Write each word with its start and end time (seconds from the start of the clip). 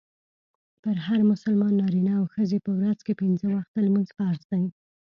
پر 0.81 0.95
هر 1.07 1.19
مسلمان 1.31 1.73
نارينه 1.81 2.11
او 2.19 2.25
ښځي 2.33 2.57
په 2.65 2.71
ورځ 2.79 2.99
کي 3.05 3.13
پنځه 3.21 3.45
وخته 3.55 3.77
لمونځ 3.85 4.09
فرض 4.17 4.41
دئ. 4.51 4.63